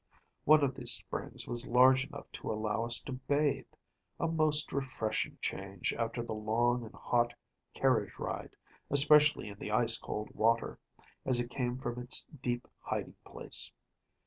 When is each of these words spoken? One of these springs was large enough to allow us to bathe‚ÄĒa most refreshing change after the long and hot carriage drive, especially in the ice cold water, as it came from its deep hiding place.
One 0.45 0.63
of 0.63 0.73
these 0.73 0.93
springs 0.93 1.47
was 1.47 1.67
large 1.67 2.05
enough 2.07 2.25
to 2.31 2.51
allow 2.51 2.85
us 2.85 3.03
to 3.03 3.11
bathe‚ÄĒa 3.11 4.33
most 4.35 4.71
refreshing 4.73 5.37
change 5.41 5.93
after 5.93 6.23
the 6.23 6.33
long 6.33 6.83
and 6.83 6.95
hot 6.95 7.35
carriage 7.75 8.13
drive, 8.13 8.49
especially 8.89 9.47
in 9.49 9.59
the 9.59 9.69
ice 9.69 9.99
cold 9.99 10.31
water, 10.33 10.79
as 11.23 11.39
it 11.39 11.51
came 11.51 11.77
from 11.77 12.01
its 12.01 12.23
deep 12.41 12.67
hiding 12.79 13.17
place. 13.27 13.71